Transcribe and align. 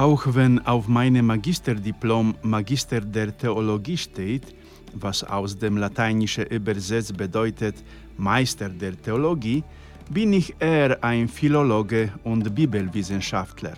Auch 0.00 0.34
wenn 0.34 0.58
auf 0.60 0.88
meinem 0.88 1.26
Magisterdiplom 1.26 2.34
Magister 2.42 3.02
der 3.02 3.36
Theologie 3.36 3.98
steht, 3.98 4.46
was 4.94 5.22
aus 5.22 5.58
dem 5.58 5.76
Lateinischen 5.76 6.46
übersetzt 6.46 7.14
bedeutet 7.18 7.74
Meister 8.16 8.70
der 8.70 8.96
Theologie, 8.96 9.62
bin 10.08 10.32
ich 10.32 10.54
eher 10.58 11.04
ein 11.04 11.28
Philologe 11.28 12.14
und 12.24 12.54
Bibelwissenschaftler. 12.54 13.74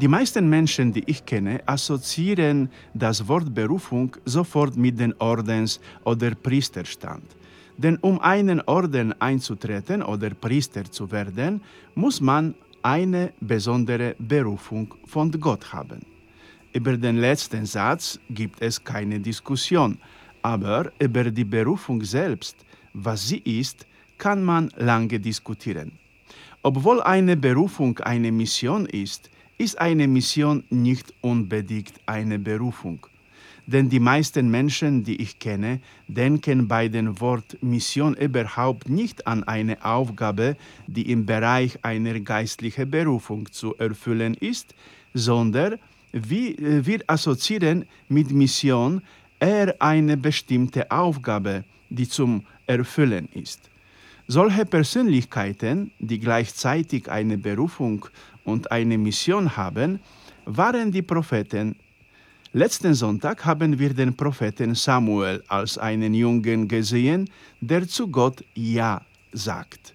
Die 0.00 0.06
meisten 0.06 0.48
Menschen, 0.48 0.92
die 0.92 1.02
ich 1.06 1.26
kenne, 1.26 1.60
assoziieren 1.66 2.70
das 2.94 3.26
Wort 3.26 3.52
Berufung 3.52 4.16
sofort 4.24 4.76
mit 4.76 5.00
dem 5.00 5.12
Ordens- 5.18 5.80
oder 6.04 6.36
Priesterstand. 6.36 7.24
Denn 7.78 7.96
um 7.98 8.20
einen 8.20 8.60
Orden 8.62 9.14
einzutreten 9.20 10.02
oder 10.02 10.30
Priester 10.30 10.84
zu 10.90 11.10
werden, 11.12 11.62
muss 11.94 12.20
man 12.20 12.54
eine 12.82 13.32
besondere 13.40 14.16
Berufung 14.18 14.94
von 15.06 15.30
Gott 15.30 15.72
haben. 15.72 16.00
Über 16.72 16.96
den 16.96 17.18
letzten 17.18 17.66
Satz 17.66 18.18
gibt 18.30 18.60
es 18.60 18.82
keine 18.82 19.20
Diskussion, 19.20 19.98
aber 20.42 20.92
über 20.98 21.30
die 21.30 21.44
Berufung 21.44 22.02
selbst, 22.02 22.56
was 22.92 23.28
sie 23.28 23.38
ist, 23.38 23.86
kann 24.18 24.42
man 24.42 24.70
lange 24.76 25.20
diskutieren. 25.20 25.92
Obwohl 26.62 27.00
eine 27.02 27.36
Berufung 27.36 27.98
eine 28.00 28.32
Mission 28.32 28.86
ist, 28.86 29.30
ist 29.56 29.78
eine 29.78 30.08
Mission 30.08 30.64
nicht 30.70 31.14
unbedingt 31.20 31.94
eine 32.06 32.38
Berufung. 32.38 33.06
Denn 33.70 33.90
die 33.90 34.00
meisten 34.00 34.50
Menschen, 34.50 35.04
die 35.04 35.20
ich 35.20 35.38
kenne, 35.38 35.80
denken 36.06 36.68
bei 36.68 36.88
dem 36.88 37.20
Wort 37.20 37.62
Mission 37.62 38.14
überhaupt 38.14 38.88
nicht 38.88 39.26
an 39.26 39.44
eine 39.44 39.84
Aufgabe, 39.84 40.56
die 40.86 41.10
im 41.12 41.26
Bereich 41.26 41.78
einer 41.84 42.18
geistlichen 42.20 42.90
Berufung 42.90 43.52
zu 43.52 43.76
erfüllen 43.76 44.32
ist, 44.40 44.74
sondern 45.12 45.74
wir, 46.12 46.86
wir 46.86 47.00
assoziieren 47.08 47.84
mit 48.08 48.30
Mission 48.30 49.02
eher 49.38 49.76
eine 49.80 50.16
bestimmte 50.16 50.90
Aufgabe, 50.90 51.64
die 51.90 52.08
zum 52.08 52.46
Erfüllen 52.66 53.28
ist. 53.34 53.68
Solche 54.26 54.64
Persönlichkeiten, 54.64 55.90
die 55.98 56.18
gleichzeitig 56.18 57.10
eine 57.10 57.36
Berufung 57.36 58.06
und 58.44 58.72
eine 58.72 58.96
Mission 58.96 59.58
haben, 59.58 60.00
waren 60.46 60.90
die 60.90 61.02
Propheten 61.02 61.76
Letzten 62.54 62.94
Sonntag 62.94 63.44
haben 63.44 63.78
wir 63.78 63.92
den 63.92 64.16
Propheten 64.16 64.74
Samuel 64.74 65.44
als 65.48 65.76
einen 65.76 66.14
Jungen 66.14 66.66
gesehen, 66.66 67.28
der 67.60 67.86
zu 67.86 68.08
Gott 68.08 68.42
Ja 68.54 69.02
sagt. 69.32 69.92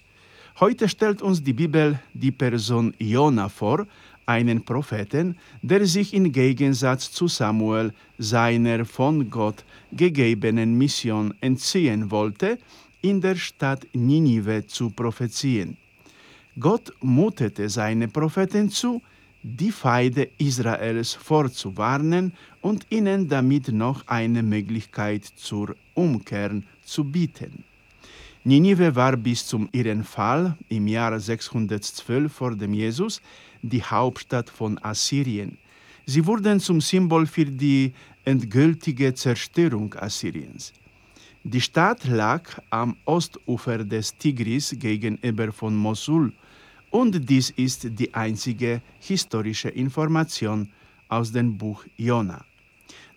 Heute 0.60 0.88
stellt 0.88 1.24
uns 1.24 1.44
die 1.44 1.54
Bibel 1.54 2.00
die 2.14 2.32
Person 2.32 2.94
Jona 3.00 3.50
vor, 3.50 3.88
einen 4.28 4.64
Propheten, 4.64 5.36
der 5.64 5.88
sich 5.88 6.14
im 6.14 6.32
Gegensatz 6.32 7.12
zu 7.12 7.28
Samuel 7.28 7.92
seiner 8.20 8.86
von 8.86 9.32
Gott 9.32 9.66
gegebenen 9.92 10.78
Mission 10.78 11.34
entziehen 11.42 12.12
wollte, 12.12 12.60
in 13.02 13.20
der 13.20 13.36
Stadt 13.36 13.88
Ninive 13.94 14.68
zu 14.68 14.92
prophezieren. 14.92 15.76
Gott 16.60 16.94
mutete 17.02 17.68
seine 17.68 18.08
Propheten 18.08 18.70
zu, 18.70 19.02
die 19.44 19.72
Feinde 19.72 20.30
Israels 20.38 21.14
vorzuwarnen 21.14 22.34
und 22.62 22.88
ihnen 22.90 23.28
damit 23.28 23.68
noch 23.68 24.08
eine 24.08 24.42
Möglichkeit 24.42 25.26
zur 25.26 25.76
Umkehr 25.94 26.62
zu 26.84 27.04
bieten. 27.04 27.64
Ninive 28.46 28.96
war 28.96 29.16
bis 29.18 29.46
zum 29.46 29.70
ihren 29.72 30.04
Fall 30.04 30.58
im 30.70 30.88
Jahr 30.88 31.20
612 31.20 32.32
vor 32.32 32.56
dem 32.56 32.74
Jesus 32.74 33.22
die 33.62 33.84
Hauptstadt 33.84 34.50
von 34.50 34.80
Assyrien. 34.84 35.58
Sie 36.06 36.26
wurden 36.26 36.60
zum 36.60 36.82
Symbol 36.82 37.26
für 37.26 37.46
die 37.46 37.94
endgültige 38.26 39.14
Zerstörung 39.14 39.94
Assyriens. 39.96 40.74
Die 41.44 41.62
Stadt 41.62 42.06
lag 42.06 42.44
am 42.70 42.96
Ostufer 43.06 43.84
des 43.84 44.18
Tigris 44.18 44.76
gegenüber 44.78 45.52
von 45.52 45.76
Mosul 45.76 46.32
und 46.94 47.28
dies 47.28 47.50
ist 47.50 47.88
die 48.00 48.14
einzige 48.14 48.82
historische 49.00 49.70
Information 49.70 50.70
aus 51.10 51.32
dem 51.32 51.58
Buch 51.58 51.84
Jona. 51.98 52.46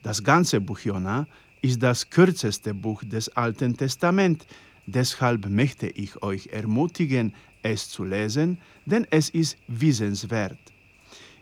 Das 0.02 0.24
ganze 0.24 0.62
Buch 0.62 0.78
Jona 0.78 1.26
ist 1.60 1.82
das 1.82 2.08
kürzeste 2.08 2.72
Buch 2.72 3.04
des 3.04 3.28
Alten 3.36 3.76
Testaments, 3.76 4.46
deshalb 4.86 5.46
möchte 5.50 5.88
ich 5.88 6.22
euch 6.22 6.46
ermutigen, 6.46 7.34
es 7.62 7.90
zu 7.90 8.04
lesen, 8.04 8.56
denn 8.86 9.06
es 9.10 9.28
ist 9.28 9.58
wissenswert. 9.68 10.58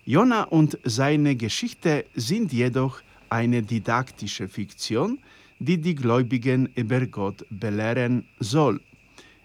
Jona 0.04 0.42
und 0.42 0.76
seine 0.82 1.36
Geschichte 1.36 2.04
sind 2.16 2.52
jedoch 2.52 3.00
eine 3.30 3.62
didaktische 3.62 4.48
Fiktion, 4.48 5.18
die 5.60 5.78
die 5.78 5.94
Gläubigen 5.94 6.68
über 6.74 7.06
Gott 7.06 7.46
belehren 7.48 8.24
soll. 8.40 8.80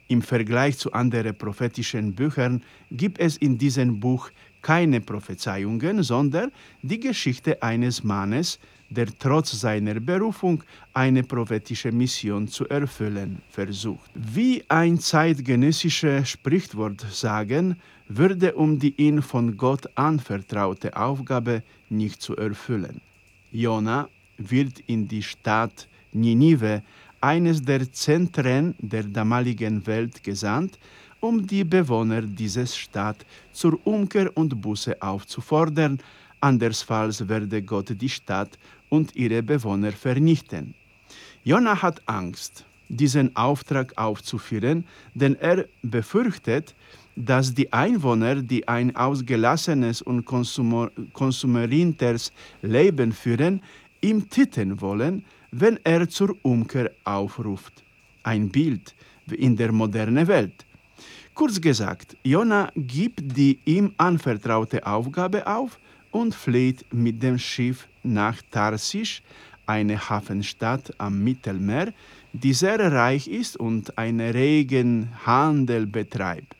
Im 0.09 0.23
Vergleich 0.23 0.75
zu 0.79 0.91
anderen 0.91 1.35
prophetischen 1.35 2.15
Büchern 2.15 2.63
gibt 2.89 3.19
es 3.19 3.37
in 3.37 3.59
diesem 3.59 3.99
Buch 3.99 4.31
keine 4.63 5.01
Prophezeiungen, 5.01 6.01
sondern 6.01 6.51
die 6.81 6.99
Geschichte 6.99 7.61
eines 7.61 8.03
Mannes, 8.03 8.59
der 8.89 9.05
trotz 9.19 9.51
seiner 9.51 9.99
Berufung 9.99 10.63
eine 10.95 11.21
prophetische 11.21 11.91
Mission 11.91 12.47
zu 12.47 12.67
erfüllen 12.67 13.43
versucht. 13.51 14.09
Wie 14.15 14.63
ein 14.67 14.99
zeitgenössisches 14.99 16.27
Sprichwort 16.27 17.05
sagen, 17.11 17.75
würde 18.07 18.55
um 18.55 18.79
die 18.79 18.95
ihm 18.99 19.21
von 19.21 19.57
Gott 19.57 19.87
anvertraute 19.93 20.97
Aufgabe 20.97 21.61
nicht 21.89 22.19
zu 22.23 22.35
erfüllen. 22.35 22.99
Jona 23.51 24.09
wird 24.39 24.79
in 24.87 25.07
die 25.07 25.21
Stadt 25.21 25.87
Ninive 26.11 26.81
eines 27.21 27.61
der 27.61 27.91
Zentren 27.91 28.75
der 28.79 29.03
damaligen 29.03 29.85
Welt 29.85 30.23
gesandt, 30.23 30.79
um 31.19 31.45
die 31.45 31.63
Bewohner 31.63 32.21
dieser 32.21 32.65
Stadt 32.65 33.25
zur 33.51 33.79
Umkehr 33.85 34.35
und 34.37 34.61
Buße 34.61 35.01
aufzufordern, 35.01 35.99
andersfalls 36.39 37.27
werde 37.27 37.61
Gott 37.61 37.93
die 37.99 38.09
Stadt 38.09 38.57
und 38.89 39.15
ihre 39.15 39.43
Bewohner 39.43 39.91
vernichten. 39.91 40.73
Jona 41.43 41.81
hat 41.81 42.01
Angst, 42.05 42.65
diesen 42.87 43.35
Auftrag 43.35 43.97
aufzuführen, 43.97 44.85
denn 45.13 45.35
er 45.35 45.65
befürchtet, 45.81 46.73
dass 47.15 47.53
die 47.53 47.73
Einwohner, 47.73 48.35
die 48.35 48.67
ein 48.67 48.95
ausgelassenes 48.95 50.01
und 50.01 50.25
konsumerinteres 50.25 52.31
Leben 52.61 53.11
führen, 53.11 53.61
ihm 54.01 54.29
titten 54.29 54.79
wollen, 54.79 55.25
wenn 55.51 55.79
er 55.83 56.07
zur 56.07 56.35
Umkehr 56.41 56.91
aufruft. 57.03 57.83
Ein 58.23 58.49
Bild 58.49 58.95
wie 59.25 59.35
in 59.35 59.55
der 59.55 59.71
modernen 59.71 60.27
Welt. 60.27 60.65
Kurz 61.33 61.59
gesagt, 61.61 62.17
Jona 62.23 62.71
gibt 62.75 63.21
die 63.37 63.59
ihm 63.65 63.93
anvertraute 63.97 64.85
Aufgabe 64.85 65.45
auf 65.47 65.79
und 66.11 66.35
flieht 66.35 66.85
mit 66.91 67.21
dem 67.23 67.37
Schiff 67.37 67.87
nach 68.03 68.41
Tarsisch, 68.51 69.21
eine 69.65 69.97
Hafenstadt 70.09 70.91
am 70.97 71.23
Mittelmeer, 71.23 71.93
die 72.33 72.53
sehr 72.53 72.79
reich 72.91 73.27
ist 73.27 73.55
und 73.57 73.97
einen 73.97 74.31
regen 74.31 75.09
Handel 75.25 75.85
betreibt. 75.85 76.55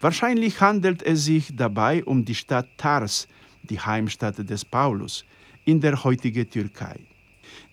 Wahrscheinlich 0.00 0.60
handelt 0.60 1.02
es 1.02 1.24
sich 1.24 1.54
dabei 1.54 2.04
um 2.04 2.24
die 2.24 2.34
Stadt 2.34 2.66
Tars, 2.76 3.28
die 3.62 3.78
Heimstatt 3.78 4.38
des 4.50 4.64
Paulus, 4.64 5.24
in 5.64 5.80
der 5.80 6.02
heutigen 6.02 6.50
Türkei. 6.50 6.98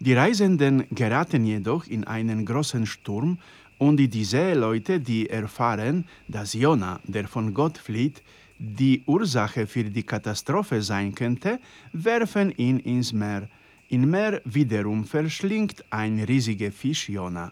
Die 0.01 0.13
Reisenden 0.13 0.85
geraten 0.91 1.43
jedoch 1.43 1.85
in 1.87 2.05
einen 2.05 2.45
großen 2.45 2.85
Sturm 2.85 3.37
und 3.79 3.97
die 3.97 4.23
Seeleute, 4.23 5.01
die 5.01 5.29
erfahren, 5.29 6.05
dass 6.29 6.53
Jona, 6.53 7.01
der 7.03 7.27
von 7.27 7.53
Gott 7.53 7.77
flieht, 7.77 8.23
die 8.57 9.03
Ursache 9.05 9.67
für 9.67 9.83
die 9.83 10.03
Katastrophe 10.03 10.81
sein 10.81 11.13
könnte, 11.13 11.59
werfen 11.91 12.51
ihn 12.51 12.79
ins 12.79 13.11
Meer. 13.11 13.49
Im 13.89 14.09
Meer 14.09 14.41
wiederum 14.45 15.03
verschlingt 15.03 15.83
ein 15.89 16.19
riesiger 16.21 16.71
Fisch 16.71 17.09
Jona. 17.09 17.51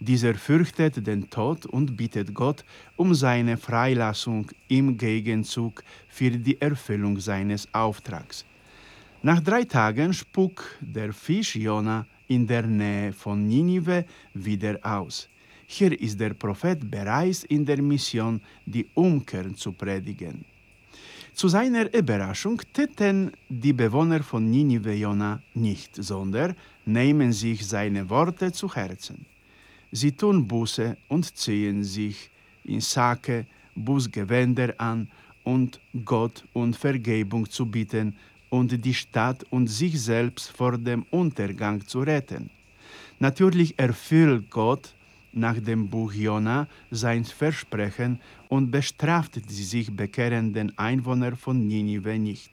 Dieser 0.00 0.34
fürchtet 0.34 1.06
den 1.06 1.28
Tod 1.28 1.66
und 1.66 1.94
bittet 1.94 2.32
Gott 2.32 2.64
um 2.96 3.14
seine 3.14 3.58
Freilassung 3.58 4.50
im 4.68 4.96
Gegenzug 4.96 5.84
für 6.08 6.30
die 6.30 6.58
Erfüllung 6.58 7.20
seines 7.20 7.68
Auftrags. 7.74 8.46
Nach 9.24 9.40
drei 9.40 9.62
Tagen 9.62 10.12
spuckt 10.12 10.64
der 10.80 11.12
Fisch 11.12 11.54
Jona 11.54 12.04
in 12.26 12.44
der 12.44 12.66
Nähe 12.66 13.12
von 13.12 13.46
Ninive 13.46 14.04
wieder 14.34 14.80
aus. 14.82 15.28
Hier 15.68 15.92
ist 16.00 16.18
der 16.18 16.34
Prophet 16.34 16.90
bereits 16.90 17.44
in 17.44 17.64
der 17.64 17.80
Mission, 17.80 18.40
die 18.66 18.84
Umkehr 18.94 19.54
zu 19.54 19.70
predigen. 19.70 20.44
Zu 21.34 21.46
seiner 21.46 21.86
Überraschung 21.94 22.60
täten 22.72 23.30
die 23.48 23.72
Bewohner 23.72 24.24
von 24.24 24.50
Ninive 24.50 24.92
Jona 24.92 25.40
nicht, 25.54 25.94
sondern 25.94 26.56
nehmen 26.84 27.32
sich 27.32 27.64
seine 27.64 28.10
Worte 28.10 28.50
zu 28.50 28.74
Herzen. 28.74 29.24
Sie 29.92 30.10
tun 30.10 30.48
Buße 30.48 30.96
und 31.06 31.36
ziehen 31.36 31.84
sich 31.84 32.28
in 32.64 32.80
Sake 32.80 33.46
Bußgewänder 33.76 34.74
an 34.78 35.08
und 35.44 35.78
Gott 36.04 36.44
um 36.52 36.74
Vergebung 36.74 37.48
zu 37.48 37.66
bitten 37.66 38.16
und 38.52 38.84
die 38.84 38.92
Stadt 38.92 39.46
und 39.48 39.66
sich 39.68 39.98
selbst 39.98 40.50
vor 40.50 40.76
dem 40.76 41.06
Untergang 41.10 41.86
zu 41.86 42.00
retten. 42.00 42.50
Natürlich 43.18 43.78
erfüllt 43.78 44.50
Gott 44.50 44.94
nach 45.32 45.58
dem 45.58 45.88
Buch 45.88 46.12
Jona 46.12 46.66
sein 46.90 47.24
Versprechen 47.24 48.20
und 48.50 48.70
bestraft 48.70 49.36
die 49.48 49.64
sich 49.64 49.90
bekehrenden 49.90 50.76
Einwohner 50.76 51.34
von 51.34 51.66
Ninive 51.66 52.18
nicht. 52.18 52.52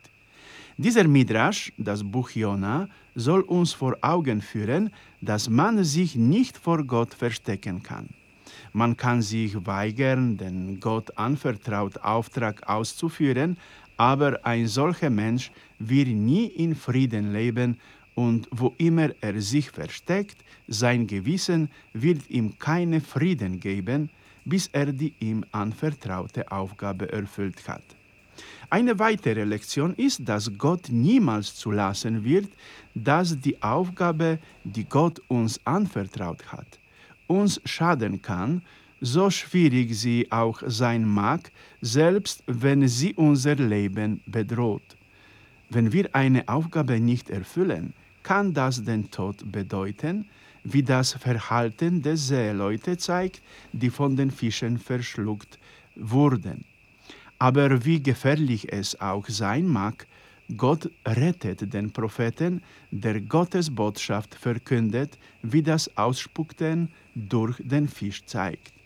Dieser 0.78 1.06
Midrash, 1.06 1.74
das 1.78 2.02
Buch 2.02 2.30
Jona, 2.30 2.88
soll 3.16 3.42
uns 3.42 3.74
vor 3.74 3.98
Augen 4.00 4.42
führen, 4.42 4.92
dass 5.20 5.50
man 5.50 5.84
sich 5.84 6.16
nicht 6.16 6.56
vor 6.58 6.82
Gott 6.86 7.14
verstecken 7.14 7.84
kann. 7.84 8.08
Man 8.72 8.96
kann 8.96 9.22
sich 9.22 9.66
weigern, 9.66 10.38
den 10.38 10.80
Gott 10.80 11.18
anvertraut 11.18 11.98
Auftrag 11.98 12.70
auszuführen, 12.70 13.58
aber 14.00 14.46
ein 14.46 14.66
solcher 14.68 15.10
Mensch 15.10 15.52
wird 15.78 16.08
nie 16.08 16.46
in 16.46 16.74
Frieden 16.74 17.34
leben 17.34 17.78
und 18.16 18.48
wo 18.50 18.74
immer 18.78 19.10
er 19.20 19.42
sich 19.42 19.70
versteckt, 19.70 20.38
sein 20.70 21.06
Gewissen 21.06 21.70
wird 21.92 22.30
ihm 22.30 22.58
keinen 22.58 23.02
Frieden 23.02 23.60
geben, 23.60 24.10
bis 24.46 24.70
er 24.72 24.94
die 24.94 25.14
ihm 25.20 25.44
anvertraute 25.52 26.50
Aufgabe 26.50 27.12
erfüllt 27.12 27.68
hat. 27.68 27.84
Eine 28.70 28.98
weitere 29.00 29.44
Lektion 29.44 29.94
ist, 29.96 30.22
dass 30.30 30.50
Gott 30.58 30.88
niemals 30.90 31.56
zulassen 31.56 32.24
wird, 32.24 32.48
dass 32.96 33.38
die 33.38 33.62
Aufgabe, 33.62 34.40
die 34.64 34.86
Gott 34.86 35.20
uns 35.28 35.60
anvertraut 35.66 36.54
hat, 36.54 36.80
uns 37.28 37.60
schaden 37.66 38.22
kann, 38.22 38.62
so 39.02 39.30
schwierig 39.30 39.96
sie 39.96 40.28
auch 40.32 40.62
sein 40.66 41.08
mag, 41.08 41.52
selbst 41.82 42.44
wenn 42.48 42.88
sie 42.88 43.14
unser 43.14 43.56
Leben 43.56 44.22
bedroht. 44.26 44.98
Wenn 45.70 45.92
wir 45.94 46.14
eine 46.16 46.48
Aufgabe 46.48 47.00
nicht 47.00 47.30
erfüllen, 47.30 47.94
kann 48.24 48.54
das 48.54 48.84
den 48.84 49.10
Tod 49.12 49.52
bedeuten, 49.52 50.26
wie 50.64 50.84
das 50.84 51.14
Verhalten 51.14 52.02
der 52.02 52.18
Seeleute 52.18 52.98
zeigt, 52.98 53.42
die 53.72 53.90
von 53.90 54.16
den 54.16 54.32
Fischen 54.32 54.78
verschluckt 54.78 55.58
wurden. 55.96 56.66
Aber 57.38 57.86
wie 57.86 58.02
gefährlich 58.04 58.72
es 58.74 59.00
auch 59.00 59.28
sein 59.28 59.68
mag, 59.68 60.06
Gott 60.58 60.90
rettet 61.06 61.74
den 61.74 61.92
Propheten, 61.92 62.64
der 62.92 63.22
Gottes 63.22 63.74
Botschaft 63.74 64.34
verkündet, 64.34 65.18
wie 65.44 65.62
das 65.62 65.96
Ausspuckten 65.96 66.90
durch 67.16 67.58
den 67.60 67.88
Fisch 67.88 68.26
zeigt. 68.26 68.79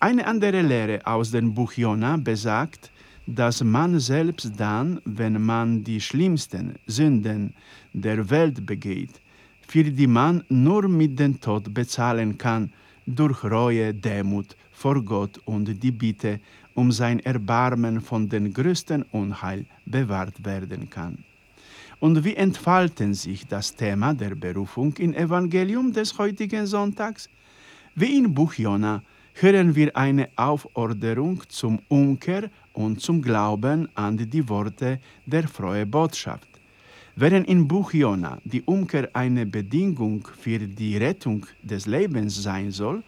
Eine 0.00 0.26
andere 0.26 0.62
Lehre 0.62 1.06
aus 1.06 1.30
dem 1.30 1.54
Buch 1.54 1.72
Jona 1.72 2.16
besagt, 2.16 2.90
dass 3.26 3.62
man 3.64 3.98
selbst 3.98 4.52
dann, 4.56 5.00
wenn 5.04 5.42
man 5.44 5.82
die 5.82 6.00
schlimmsten 6.00 6.74
Sünden 6.86 7.54
der 7.92 8.30
Welt 8.30 8.64
begeht, 8.64 9.20
für 9.66 9.84
die 9.84 10.06
man 10.06 10.44
nur 10.48 10.88
mit 10.88 11.18
dem 11.18 11.40
Tod 11.40 11.74
bezahlen 11.74 12.38
kann, 12.38 12.72
durch 13.06 13.42
Reue, 13.44 13.92
Demut 13.94 14.56
vor 14.72 15.02
Gott 15.02 15.38
und 15.44 15.82
die 15.82 15.90
Bitte 15.90 16.40
um 16.74 16.92
sein 16.92 17.20
Erbarmen 17.20 18.00
von 18.00 18.28
den 18.28 18.52
größten 18.52 19.02
Unheil 19.12 19.64
bewahrt 19.86 20.44
werden 20.44 20.90
kann. 20.90 21.24
Und 21.98 22.22
wie 22.24 22.36
entfalten 22.36 23.14
sich 23.14 23.46
das 23.46 23.74
Thema 23.74 24.12
der 24.12 24.34
Berufung 24.34 24.94
im 24.98 25.14
Evangelium 25.14 25.92
des 25.92 26.18
heutigen 26.18 26.66
Sonntags? 26.66 27.30
Wie 27.94 28.18
im 28.18 28.34
Buch 28.34 28.52
Jona 28.54 29.02
hören 29.38 29.74
wir 29.74 29.94
eine 29.94 30.30
Aufforderung 30.36 31.42
zum 31.48 31.78
Umkehr 31.88 32.50
und 32.72 33.02
zum 33.02 33.20
Glauben 33.20 33.86
an 33.94 34.16
die 34.16 34.48
Worte 34.48 34.98
der 35.26 35.46
frohen 35.46 35.90
Botschaft. 35.90 36.48
Während 37.16 37.46
im 37.46 37.68
Buch 37.68 37.92
Jona 37.92 38.38
die 38.44 38.62
Umkehr 38.62 39.10
eine 39.12 39.44
Bedingung 39.44 40.26
für 40.38 40.58
die 40.58 40.96
Rettung 40.96 41.46
des 41.62 41.86
Lebens 41.86 42.42
sein 42.42 42.70
soll, 42.70 43.02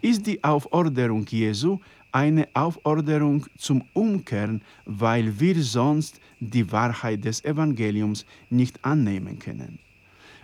ist 0.00 0.24
die 0.24 0.42
Aufforderung 0.44 1.26
Jesu 1.28 1.80
eine 2.12 2.46
Aufforderung 2.54 3.46
zum 3.56 3.82
Umkehren, 3.92 4.62
weil 4.84 5.40
wir 5.40 5.60
sonst 5.62 6.20
die 6.38 6.70
Wahrheit 6.70 7.24
des 7.24 7.44
Evangeliums 7.44 8.24
nicht 8.50 8.84
annehmen 8.84 9.38
können. 9.38 9.80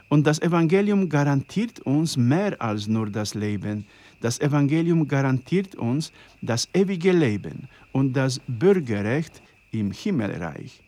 Und 0.08 0.26
das 0.26 0.40
Evangelium 0.40 1.08
garantiert 1.08 1.80
uns 1.80 2.16
mehr 2.16 2.60
als 2.60 2.86
nur 2.86 3.10
das 3.10 3.34
Leben. 3.34 3.84
Das 4.20 4.40
Evangelium 4.40 5.06
garantiert 5.06 5.74
uns 5.74 6.12
das 6.40 6.68
ewige 6.72 7.12
Leben 7.12 7.68
und 7.92 8.14
das 8.14 8.40
Bürgerrecht 8.46 9.42
im 9.70 9.92
Himmelreich. 9.92 10.80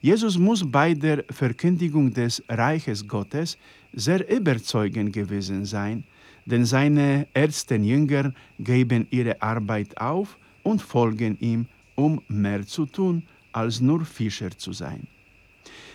Jesus 0.00 0.38
muss 0.38 0.64
bei 0.64 0.94
der 0.94 1.24
Verkündigung 1.28 2.12
des 2.12 2.42
Reiches 2.48 3.06
Gottes 3.06 3.58
sehr 3.92 4.26
überzeugend 4.34 5.12
gewesen 5.12 5.64
sein, 5.64 6.04
denn 6.46 6.64
seine 6.64 7.26
ersten 7.34 7.84
Jünger 7.84 8.32
geben 8.58 9.06
ihre 9.10 9.42
Arbeit 9.42 10.00
auf 10.00 10.38
und 10.62 10.80
folgen 10.80 11.36
ihm, 11.40 11.66
um 11.96 12.22
mehr 12.28 12.66
zu 12.66 12.86
tun, 12.86 13.22
als 13.52 13.80
nur 13.80 14.04
Fischer 14.04 14.50
zu 14.56 14.72
sein. 14.72 15.06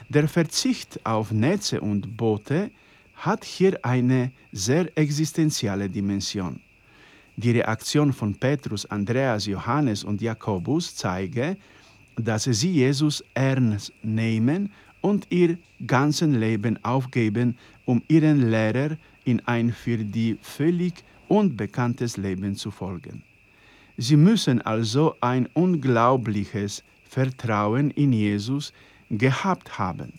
Der 0.09 0.27
Verzicht 0.27 0.99
auf 1.03 1.31
Netze 1.31 1.81
und 1.81 2.15
Boote 2.15 2.69
hat 3.15 3.43
hier 3.43 3.83
eine 3.83 4.31
sehr 4.51 4.95
existenzielle 4.97 5.89
Dimension. 5.89 6.59
Die 7.37 7.51
Reaktion 7.51 8.13
von 8.13 8.35
Petrus, 8.35 8.85
Andreas, 8.85 9.45
Johannes 9.45 10.03
und 10.03 10.21
Jakobus 10.21 10.95
zeige, 10.95 11.57
dass 12.17 12.43
sie 12.43 12.71
Jesus 12.71 13.23
ernst 13.33 13.91
nehmen 14.03 14.71
und 15.01 15.27
ihr 15.31 15.57
ganzes 15.85 16.29
Leben 16.29 16.81
aufgeben, 16.83 17.57
um 17.85 18.01
ihren 18.07 18.49
Lehrer 18.49 18.97
in 19.25 19.41
ein 19.47 19.73
für 19.73 19.97
die 19.97 20.37
völlig 20.41 21.03
unbekanntes 21.27 22.17
Leben 22.17 22.55
zu 22.55 22.71
folgen. 22.71 23.23
Sie 23.97 24.17
müssen 24.17 24.61
also 24.61 25.15
ein 25.19 25.47
unglaubliches 25.53 26.83
Vertrauen 27.09 27.91
in 27.91 28.13
Jesus 28.13 28.71
gehabt 29.17 29.77
haben. 29.77 30.13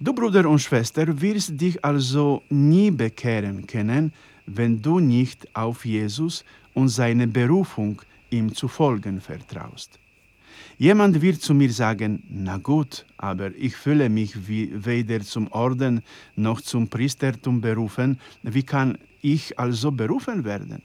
Du 0.00 0.12
Bruder 0.12 0.48
und 0.48 0.58
Schwester 0.58 1.20
wirst 1.20 1.60
dich 1.60 1.84
also 1.84 2.42
nie 2.50 2.90
bekehren 2.90 3.66
können, 3.66 4.12
wenn 4.46 4.80
du 4.82 5.00
nicht 5.00 5.48
auf 5.54 5.84
Jesus 5.84 6.44
und 6.74 6.88
seine 6.88 7.26
Berufung, 7.26 8.02
ihm 8.30 8.54
zu 8.54 8.68
folgen, 8.68 9.20
vertraust. 9.20 9.98
Jemand 10.78 11.22
wird 11.22 11.40
zu 11.40 11.54
mir 11.54 11.72
sagen, 11.72 12.22
na 12.28 12.58
gut, 12.58 13.06
aber 13.16 13.54
ich 13.56 13.74
fühle 13.76 14.08
mich 14.10 14.46
wie 14.46 14.70
weder 14.74 15.20
zum 15.20 15.50
Orden 15.52 16.02
noch 16.34 16.60
zum 16.60 16.88
Priestertum 16.88 17.60
berufen, 17.60 18.18
wie 18.42 18.62
kann 18.62 18.98
ich 19.22 19.58
also 19.58 19.90
berufen 19.90 20.44
werden? 20.44 20.82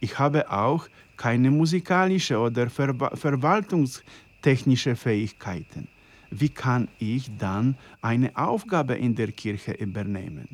Ich 0.00 0.18
habe 0.18 0.50
auch 0.50 0.88
keine 1.16 1.50
musikalische 1.50 2.38
oder 2.38 2.70
Ver 2.70 2.94
verwaltungstechnische 3.14 4.96
Fähigkeiten. 4.96 5.86
Wie 6.30 6.48
kann 6.48 6.88
ich 6.98 7.30
dann 7.38 7.76
eine 8.00 8.36
Aufgabe 8.36 8.94
in 8.94 9.14
der 9.14 9.32
Kirche 9.32 9.72
übernehmen? 9.72 10.48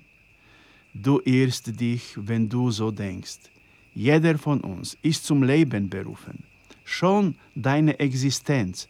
Du 0.95 1.21
irrst 1.25 1.78
dich, 1.78 2.14
wenn 2.16 2.49
du 2.49 2.71
so 2.71 2.90
denkst. 2.90 3.50
Jeder 3.95 4.38
von 4.38 4.61
uns 4.61 4.97
ist 5.02 5.25
zum 5.25 5.42
Leben 5.42 5.88
berufen. 5.88 6.42
Schon 6.85 7.35
deine 7.54 7.99
Existenz, 7.99 8.88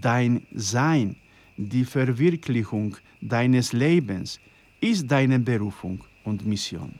dein 0.00 0.42
Sein, 0.52 1.16
die 1.56 1.84
Verwirklichung 1.84 2.96
deines 3.20 3.72
Lebens 3.72 4.40
ist 4.80 5.10
deine 5.10 5.38
Berufung 5.38 6.04
und 6.24 6.46
Mission. 6.46 6.92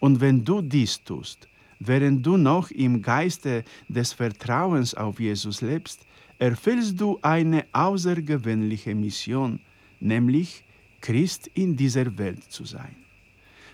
Und 0.00 0.20
wenn 0.20 0.44
du 0.44 0.60
dies 0.60 1.02
tust, 1.02 1.48
während 1.80 2.24
du 2.24 2.36
noch 2.36 2.70
im 2.70 3.02
Geiste 3.02 3.64
des 3.88 4.12
Vertrauens 4.12 4.94
auf 4.94 5.20
Jesus 5.20 5.60
lebst, 5.60 6.00
erfüllst 6.44 7.00
du 7.00 7.18
eine 7.22 7.64
außergewöhnliche 7.72 8.94
Mission, 8.94 9.60
nämlich 9.98 10.62
Christ 11.00 11.50
in 11.54 11.74
dieser 11.74 12.18
Welt 12.18 12.44
zu 12.52 12.66
sein. 12.66 12.96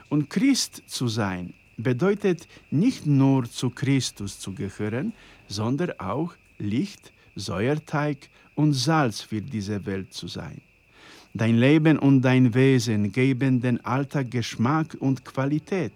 Und 0.09 0.31
Christ 0.31 0.85
zu 0.87 1.09
sein 1.09 1.53
bedeutet 1.77 2.47
nicht 2.71 3.07
nur 3.07 3.50
zu 3.50 3.71
Christus 3.71 4.39
zu 4.39 4.53
gehören, 4.55 5.12
sondern 5.49 5.99
auch 5.99 6.33
Licht, 6.59 7.12
Säuerteig 7.35 8.19
und 8.55 8.73
Salz 8.73 9.21
für 9.21 9.43
diese 9.43 9.85
Welt 9.87 10.12
zu 10.12 10.29
sein. 10.29 10.61
Dein 11.35 11.59
Leben 11.59 11.99
und 11.99 12.23
dein 12.23 12.55
Wesen 12.55 13.11
geben 13.11 13.61
den 13.61 13.85
Alltag 13.85 14.31
Geschmack 14.31 14.97
und 15.00 15.25
Qualität. 15.25 15.93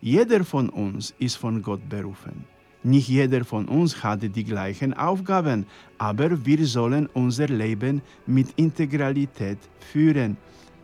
Jeder 0.00 0.44
von 0.44 0.68
uns 0.68 1.12
ist 1.18 1.36
von 1.36 1.60
Gott 1.60 1.88
berufen. 1.88 2.57
Nicht 2.84 3.08
jeder 3.08 3.44
von 3.44 3.66
uns 3.66 4.04
hat 4.04 4.22
die 4.22 4.44
gleichen 4.44 4.94
Aufgaben, 4.94 5.66
aber 5.98 6.44
wir 6.46 6.64
sollen 6.64 7.08
unser 7.12 7.48
Leben 7.48 8.02
mit 8.26 8.48
Integralität 8.56 9.58
führen, 9.80 10.36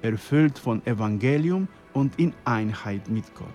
erfüllt 0.02 0.58
von 0.58 0.84
Evangelium 0.86 1.68
und 1.92 2.18
in 2.18 2.32
Einheit 2.44 3.08
mit 3.08 3.32
Gott. 3.34 3.48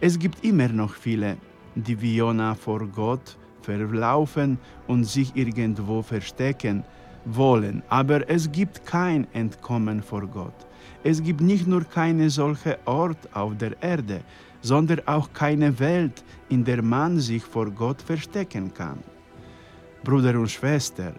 Es 0.00 0.18
gibt 0.18 0.44
immer 0.44 0.68
noch 0.68 0.94
viele, 0.94 1.38
die 1.74 2.00
wie 2.00 2.16
Jona 2.16 2.54
vor 2.54 2.86
Gott 2.86 3.36
verlaufen 3.62 4.58
und 4.86 5.04
sich 5.04 5.34
irgendwo 5.34 6.02
verstecken 6.02 6.84
wollen, 7.24 7.82
aber 7.88 8.28
es 8.28 8.52
gibt 8.52 8.84
kein 8.86 9.26
Entkommen 9.32 10.02
vor 10.02 10.26
Gott. 10.26 10.54
Es 11.02 11.22
gibt 11.22 11.40
nicht 11.40 11.66
nur 11.66 11.84
keine 11.84 12.30
solche 12.30 12.78
Ort 12.84 13.28
auf 13.32 13.56
der 13.56 13.80
Erde, 13.82 14.20
sondern 14.60 15.00
auch 15.06 15.32
keine 15.32 15.78
Welt, 15.78 16.24
in 16.48 16.64
der 16.64 16.82
man 16.82 17.18
sich 17.18 17.42
vor 17.42 17.70
Gott 17.70 18.02
verstecken 18.02 18.72
kann. 18.72 18.98
Bruder 20.04 20.38
und 20.38 20.50
Schwester, 20.50 21.12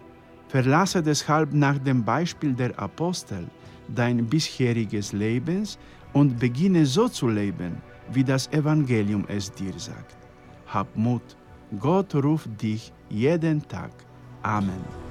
verlasse 0.48 1.02
deshalb 1.02 1.52
nach 1.52 1.78
dem 1.78 2.04
Beispiel 2.04 2.52
der 2.52 2.78
Apostel 2.78 3.46
dein 3.88 4.26
bisheriges 4.26 5.12
Leben 5.12 5.66
und 6.12 6.38
beginne 6.38 6.86
so 6.86 7.08
zu 7.08 7.28
leben, 7.28 7.76
wie 8.12 8.24
das 8.24 8.48
Evangelium 8.52 9.24
es 9.28 9.52
dir 9.52 9.72
sagt. 9.78 10.16
Hab 10.66 10.96
Mut, 10.96 11.36
Gott 11.78 12.14
ruft 12.14 12.50
dich 12.60 12.92
jeden 13.08 13.66
Tag. 13.68 13.92
Amen. 14.42 15.09